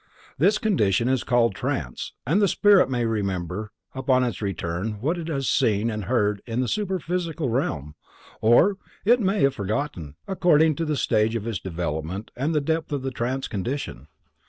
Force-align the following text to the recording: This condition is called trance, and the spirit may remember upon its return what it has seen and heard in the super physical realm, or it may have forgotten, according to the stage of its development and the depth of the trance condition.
This 0.39 0.57
condition 0.57 1.07
is 1.07 1.23
called 1.23 1.53
trance, 1.53 2.13
and 2.25 2.41
the 2.41 2.47
spirit 2.47 2.89
may 2.89 3.05
remember 3.05 3.71
upon 3.93 4.23
its 4.23 4.41
return 4.41 4.93
what 4.99 5.15
it 5.15 5.27
has 5.27 5.47
seen 5.47 5.91
and 5.91 6.05
heard 6.05 6.41
in 6.47 6.59
the 6.59 6.67
super 6.67 6.97
physical 6.97 7.49
realm, 7.51 7.93
or 8.41 8.77
it 9.05 9.19
may 9.19 9.43
have 9.43 9.53
forgotten, 9.53 10.15
according 10.27 10.73
to 10.77 10.85
the 10.85 10.97
stage 10.97 11.35
of 11.35 11.45
its 11.45 11.59
development 11.59 12.31
and 12.35 12.55
the 12.55 12.59
depth 12.61 12.91
of 12.91 13.03
the 13.03 13.11
trance 13.11 13.47
condition. 13.47 14.07